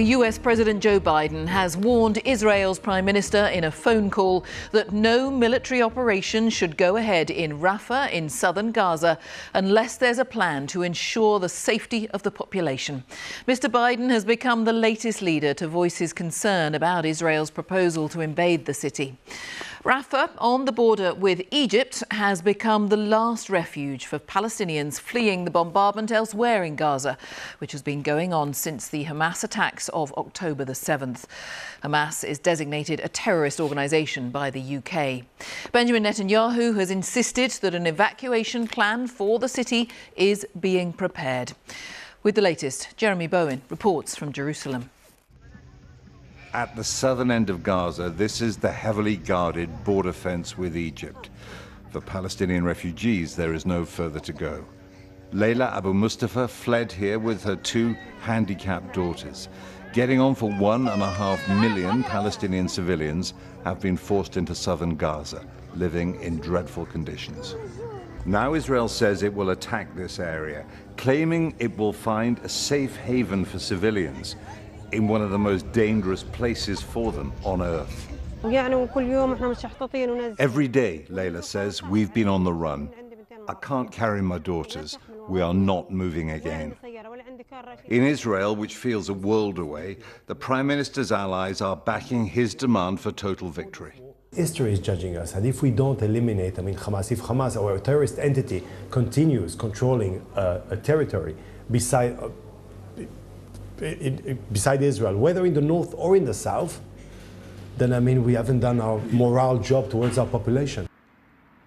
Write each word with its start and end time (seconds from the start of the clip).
The 0.00 0.16
US 0.16 0.38
President 0.38 0.82
Joe 0.82 0.98
Biden 0.98 1.46
has 1.46 1.76
warned 1.76 2.22
Israel's 2.24 2.78
Prime 2.78 3.04
Minister 3.04 3.48
in 3.48 3.64
a 3.64 3.70
phone 3.70 4.08
call 4.08 4.46
that 4.72 4.94
no 4.94 5.30
military 5.30 5.82
operation 5.82 6.48
should 6.48 6.78
go 6.78 6.96
ahead 6.96 7.28
in 7.28 7.60
Rafah 7.60 8.10
in 8.10 8.30
southern 8.30 8.72
Gaza 8.72 9.18
unless 9.52 9.98
there's 9.98 10.18
a 10.18 10.24
plan 10.24 10.66
to 10.68 10.80
ensure 10.80 11.38
the 11.38 11.50
safety 11.50 12.08
of 12.12 12.22
the 12.22 12.30
population. 12.30 13.04
Mr. 13.46 13.70
Biden 13.70 14.08
has 14.08 14.24
become 14.24 14.64
the 14.64 14.72
latest 14.72 15.20
leader 15.20 15.52
to 15.52 15.68
voice 15.68 15.98
his 15.98 16.14
concern 16.14 16.74
about 16.74 17.04
Israel's 17.04 17.50
proposal 17.50 18.08
to 18.08 18.22
invade 18.22 18.64
the 18.64 18.72
city. 18.72 19.18
Rafah, 19.84 20.28
on 20.36 20.66
the 20.66 20.72
border 20.72 21.14
with 21.14 21.40
Egypt, 21.50 22.04
has 22.10 22.42
become 22.42 22.88
the 22.88 22.98
last 22.98 23.48
refuge 23.48 24.04
for 24.04 24.18
Palestinians 24.18 25.00
fleeing 25.00 25.46
the 25.46 25.50
bombardment 25.50 26.12
elsewhere 26.12 26.62
in 26.64 26.76
Gaza, 26.76 27.16
which 27.60 27.72
has 27.72 27.80
been 27.80 28.02
going 28.02 28.30
on 28.34 28.52
since 28.52 28.88
the 28.88 29.06
Hamas 29.06 29.42
attacks 29.42 29.88
of 29.88 30.12
October 30.18 30.66
the 30.66 30.74
7th. 30.74 31.24
Hamas 31.82 32.22
is 32.28 32.38
designated 32.38 33.00
a 33.00 33.08
terrorist 33.08 33.58
organisation 33.58 34.28
by 34.28 34.50
the 34.50 34.76
UK. 34.76 35.24
Benjamin 35.72 36.02
Netanyahu 36.02 36.76
has 36.76 36.90
insisted 36.90 37.52
that 37.62 37.74
an 37.74 37.86
evacuation 37.86 38.66
plan 38.68 39.06
for 39.06 39.38
the 39.38 39.48
city 39.48 39.88
is 40.14 40.46
being 40.60 40.92
prepared. 40.92 41.52
With 42.22 42.34
the 42.34 42.42
latest, 42.42 42.94
Jeremy 42.98 43.28
Bowen 43.28 43.62
reports 43.70 44.14
from 44.14 44.30
Jerusalem. 44.30 44.90
At 46.52 46.74
the 46.74 46.82
southern 46.82 47.30
end 47.30 47.48
of 47.48 47.62
Gaza, 47.62 48.10
this 48.10 48.40
is 48.40 48.56
the 48.56 48.72
heavily 48.72 49.16
guarded 49.16 49.84
border 49.84 50.12
fence 50.12 50.58
with 50.58 50.76
Egypt. 50.76 51.30
For 51.90 52.00
Palestinian 52.00 52.64
refugees, 52.64 53.36
there 53.36 53.54
is 53.54 53.64
no 53.64 53.84
further 53.84 54.18
to 54.18 54.32
go. 54.32 54.64
Leila 55.32 55.66
Abu 55.76 55.94
Mustafa 55.94 56.48
fled 56.48 56.90
here 56.90 57.20
with 57.20 57.44
her 57.44 57.54
two 57.54 57.94
handicapped 58.20 58.92
daughters. 58.92 59.48
Getting 59.92 60.18
on 60.18 60.34
for 60.34 60.50
one 60.50 60.88
and 60.88 61.00
a 61.02 61.10
half 61.12 61.48
million 61.48 62.02
Palestinian 62.02 62.68
civilians 62.68 63.32
have 63.62 63.80
been 63.80 63.96
forced 63.96 64.36
into 64.36 64.52
southern 64.52 64.96
Gaza, 64.96 65.46
living 65.76 66.20
in 66.20 66.40
dreadful 66.40 66.84
conditions. 66.84 67.54
Now 68.24 68.54
Israel 68.54 68.88
says 68.88 69.22
it 69.22 69.32
will 69.32 69.50
attack 69.50 69.94
this 69.94 70.18
area, 70.18 70.66
claiming 70.96 71.54
it 71.60 71.78
will 71.78 71.92
find 71.92 72.40
a 72.40 72.48
safe 72.48 72.96
haven 72.96 73.44
for 73.44 73.60
civilians 73.60 74.34
in 74.92 75.08
one 75.08 75.22
of 75.22 75.30
the 75.30 75.38
most 75.38 75.70
dangerous 75.72 76.22
places 76.22 76.80
for 76.80 77.12
them 77.12 77.32
on 77.44 77.62
earth. 77.62 78.08
Every 80.38 80.68
day, 80.68 81.04
Leila 81.08 81.42
says, 81.42 81.82
we've 81.82 82.12
been 82.14 82.28
on 82.28 82.44
the 82.44 82.52
run. 82.52 82.90
I 83.48 83.54
can't 83.54 83.90
carry 83.90 84.22
my 84.22 84.38
daughters. 84.38 84.98
We 85.28 85.40
are 85.40 85.52
not 85.52 85.90
moving 85.90 86.30
again. 86.30 86.76
In 87.86 88.02
Israel, 88.04 88.56
which 88.56 88.76
feels 88.76 89.08
a 89.08 89.14
world 89.14 89.58
away, 89.58 89.98
the 90.26 90.34
Prime 90.34 90.66
Minister's 90.66 91.12
allies 91.12 91.60
are 91.60 91.76
backing 91.76 92.26
his 92.26 92.54
demand 92.54 93.00
for 93.00 93.12
total 93.12 93.48
victory. 93.50 93.92
History 94.32 94.72
is 94.72 94.78
judging 94.78 95.16
us, 95.16 95.34
and 95.34 95.44
if 95.44 95.60
we 95.60 95.72
don't 95.72 96.00
eliminate, 96.00 96.58
I 96.60 96.62
mean, 96.62 96.76
Hamas, 96.76 97.10
if 97.10 97.20
Hamas 97.22 97.60
our 97.60 97.80
terrorist 97.80 98.18
entity 98.18 98.62
continues 98.90 99.56
controlling 99.56 100.24
uh, 100.36 100.60
a 100.70 100.76
territory 100.76 101.34
beside, 101.70 102.16
uh, 102.18 102.26
it, 102.26 102.30
it, 102.30 102.49
beside 104.52 104.82
Israel, 104.82 105.16
whether 105.16 105.46
in 105.46 105.54
the 105.54 105.60
north 105.60 105.94
or 105.96 106.16
in 106.16 106.24
the 106.24 106.34
south, 106.34 106.80
then 107.78 107.92
I 107.92 108.00
mean 108.00 108.24
we 108.24 108.34
haven't 108.34 108.60
done 108.60 108.80
our 108.80 108.98
moral 109.10 109.58
job 109.58 109.90
towards 109.90 110.18
our 110.18 110.26
population. 110.26 110.86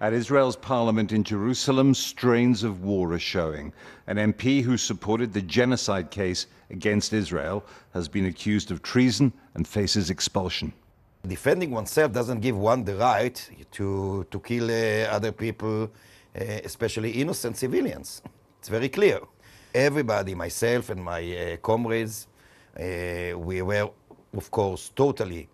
At 0.00 0.12
Israel's 0.12 0.56
parliament 0.56 1.10
in 1.10 1.24
Jerusalem, 1.24 1.94
strains 1.94 2.62
of 2.62 2.84
war 2.84 3.12
are 3.12 3.18
showing. 3.18 3.72
An 4.06 4.18
MP 4.18 4.62
who 4.62 4.76
supported 4.76 5.32
the 5.32 5.40
genocide 5.40 6.10
case 6.10 6.46
against 6.70 7.12
Israel 7.12 7.64
has 7.94 8.06
been 8.06 8.26
accused 8.26 8.70
of 8.70 8.82
treason 8.82 9.32
and 9.54 9.66
faces 9.66 10.10
expulsion. 10.10 10.72
Defending 11.26 11.70
oneself 11.70 12.12
doesn't 12.12 12.40
give 12.40 12.56
one 12.56 12.84
the 12.84 12.94
right 12.96 13.50
to, 13.72 14.26
to 14.30 14.40
kill 14.40 14.70
uh, 14.70 15.08
other 15.10 15.32
people, 15.32 15.84
uh, 16.38 16.44
especially 16.62 17.10
innocent 17.12 17.56
civilians. 17.56 18.22
It's 18.60 18.68
very 18.68 18.90
clear 18.90 19.20
everybody, 19.76 20.34
myself 20.34 20.88
and 20.88 21.04
my 21.04 21.20
uh, 21.20 21.56
comrades, 21.58 22.28
uh, 22.80 23.38
we 23.38 23.60
were, 23.60 23.90
of 24.34 24.50
course, 24.50 24.90
totally 24.96 25.48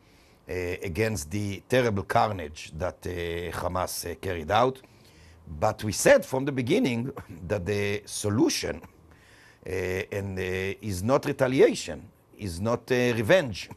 uh, 0.49 0.53
against 0.83 1.29
the 1.31 1.61
terrible 1.69 2.05
carnage 2.05 2.73
that 2.79 2.99
uh, 3.05 3.11
Hamas 3.59 4.21
carried 4.21 4.51
out. 4.51 4.81
But 5.59 5.83
we 5.83 5.93
said 5.93 6.25
from 6.25 6.45
the 6.45 6.53
beginning 6.53 7.11
that 7.49 7.67
the 7.67 8.03
solution 8.07 8.81
uh, 9.67 9.71
and, 9.71 10.39
is 10.39 11.03
not 11.03 11.27
retaliation, 11.27 12.09
is 12.39 12.61
not 12.61 12.89
revenge, 12.91 13.71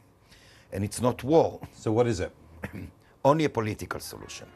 and 0.71 0.83
it's 0.83 1.01
not 1.01 1.23
war. 1.23 1.59
So 1.73 1.91
what 1.91 2.05
is 2.07 2.19
it? 2.19 2.31
Only 3.25 3.45
a 3.45 3.49
political 3.49 3.99
solution 3.99 4.47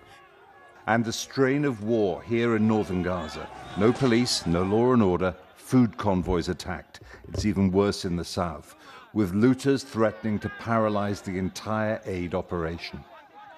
and 0.88 1.04
the 1.06 1.14
strain 1.14 1.66
of 1.66 1.84
war 1.84 2.22
here 2.24 2.56
in 2.56 2.68
northern 2.68 3.04
Gaza. 3.04 3.48
No 3.78 3.94
police, 3.94 4.46
no 4.46 4.64
law 4.64 4.94
and 4.94 5.04
order, 5.04 5.36
food 5.56 5.98
convoys 5.98 6.50
attacked. 6.50 7.02
It's 7.28 7.46
even 7.46 7.72
worse 7.72 8.06
in 8.06 8.16
the 8.16 8.26
south, 8.26 8.76
with 9.14 9.34
looters 9.34 9.84
threatening 9.84 10.40
to 10.40 10.50
paralyze 10.60 11.22
the 11.22 11.38
entire 11.38 12.02
aid 12.06 12.34
operation. 12.34 13.04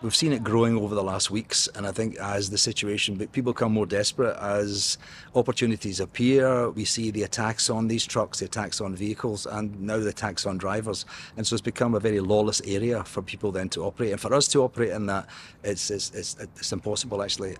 We've 0.02 0.16
seen 0.16 0.34
it 0.34 0.44
growing 0.44 0.78
over 0.78 0.96
the 0.96 1.04
last 1.04 1.30
weeks, 1.30 1.70
and 1.76 1.86
I 1.86 1.92
think 1.92 2.16
as 2.16 2.50
the 2.50 2.58
situation, 2.58 3.20
people 3.28 3.54
become 3.54 3.72
more 3.72 3.86
desperate 3.86 4.36
as 4.38 4.98
opportunities 5.36 6.00
appear. 6.00 6.72
We 6.72 6.86
see 6.86 7.12
the 7.12 7.22
attacks 7.22 7.70
on 7.70 7.88
these 7.88 8.08
trucks, 8.08 8.40
the 8.40 8.46
attacks 8.46 8.82
on 8.82 8.96
vehicles, 8.96 9.46
and 9.46 9.80
now 9.80 10.00
the 10.00 10.10
attacks 10.10 10.48
on 10.48 10.58
drivers. 10.58 11.06
And 11.38 11.46
so 11.46 11.54
it's 11.54 11.62
become 11.62 11.94
a 11.94 12.00
very 12.00 12.20
lawless 12.20 12.62
area 12.62 13.04
for 13.04 13.22
people 13.22 13.52
then 13.52 13.70
to 13.70 13.84
operate. 13.84 14.12
And 14.12 14.20
for 14.20 14.34
us 14.34 14.48
to 14.50 14.64
operate 14.64 14.90
in 14.90 15.06
that, 15.06 15.28
it's, 15.64 15.92
it's, 15.92 16.10
it's, 16.16 16.36
it's 16.40 16.72
impossible 16.72 17.22
actually. 17.22 17.58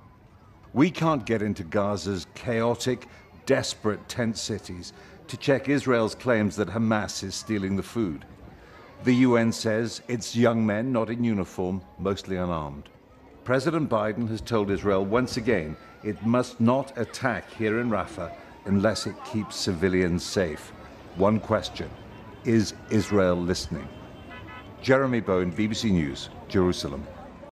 We 0.74 0.90
can't 0.90 1.24
get 1.28 1.44
into 1.44 1.64
Gaza's 1.64 2.26
chaotic, 2.34 3.06
desperate 3.46 4.10
tent 4.10 4.36
cities 4.36 4.94
to 5.28 5.38
check 5.38 5.70
Israel's 5.70 6.16
claims 6.16 6.56
that 6.56 6.70
Hamas 6.70 7.24
is 7.24 7.36
stealing 7.36 7.76
the 7.76 7.84
food. 7.84 8.26
The 9.04 9.16
UN 9.16 9.52
says 9.52 10.04
it's 10.08 10.36
young 10.36 10.64
men 10.64 10.92
not 10.92 11.10
in 11.10 11.24
uniform, 11.24 11.82
mostly 11.98 12.36
unarmed. 12.36 12.88
President 13.44 13.90
Biden 13.90 14.30
has 14.30 14.42
told 14.42 14.70
Israel 14.70 15.04
once 15.04 15.38
again 15.38 15.76
it 16.04 16.24
must 16.24 16.62
not 16.62 16.96
attack 17.00 17.52
here 17.52 17.80
in 17.80 17.90
Rafah 17.90 18.32
unless 18.66 19.08
it 19.08 19.16
keeps 19.26 19.56
civilians 19.56 20.24
safe. 20.24 20.72
One 21.16 21.40
question 21.40 21.90
Is 22.46 22.76
Israel 22.92 23.36
listening? 23.36 23.88
Jeremy 24.84 25.20
Bowen, 25.20 25.52
BBC 25.52 25.90
News, 25.90 26.30
Jerusalem. 26.48 27.04